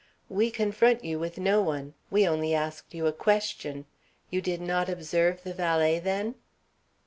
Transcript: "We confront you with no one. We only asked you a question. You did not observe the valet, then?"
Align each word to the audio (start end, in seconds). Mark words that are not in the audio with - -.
"We 0.29 0.49
confront 0.49 1.03
you 1.03 1.19
with 1.19 1.37
no 1.37 1.61
one. 1.61 1.93
We 2.09 2.27
only 2.27 2.55
asked 2.55 2.95
you 2.95 3.05
a 3.05 3.13
question. 3.13 3.85
You 4.31 4.41
did 4.41 4.59
not 4.59 4.89
observe 4.89 5.43
the 5.43 5.53
valet, 5.53 5.99
then?" 5.99 6.33